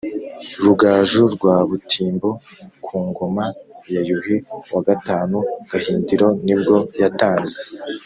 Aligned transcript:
Rugaju 0.63 1.23
rwa 1.35 1.55
Butimbo 1.69 2.29
ku 2.85 2.95
ngoma 3.07 3.45
ya 3.93 4.01
Yuhi 4.09 4.37
wa 4.73 4.81
gatanu 4.87 5.37
Gahindiro 5.69 6.27
nibwo 6.45 6.77
yatanze 7.01 7.57